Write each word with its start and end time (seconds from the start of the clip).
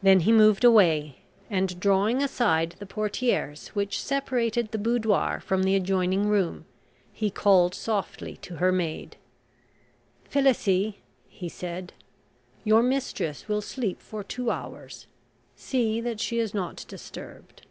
Then 0.00 0.20
he 0.20 0.30
moved 0.30 0.62
away, 0.62 1.16
and, 1.50 1.80
drawing 1.80 2.22
aside 2.22 2.76
the 2.78 2.86
portieres 2.86 3.66
which 3.74 4.00
separated 4.00 4.70
the 4.70 4.78
boudoir 4.78 5.40
from 5.40 5.64
the 5.64 5.74
adjoining 5.74 6.28
room, 6.28 6.66
he 7.12 7.32
called 7.32 7.74
softly 7.74 8.36
to 8.42 8.58
her 8.58 8.70
maid. 8.70 9.16
"Felicie," 10.22 11.00
he 11.28 11.48
said, 11.48 11.92
"your 12.62 12.80
mistress 12.84 13.48
will 13.48 13.60
sleep 13.60 14.00
for 14.00 14.22
two 14.22 14.52
hours; 14.52 15.08
see 15.56 16.00
that 16.00 16.20
she 16.20 16.38
is 16.38 16.54
not 16.54 16.84
disturbed." 16.86 17.66